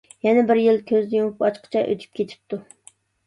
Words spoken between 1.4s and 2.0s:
ئاچقۇچە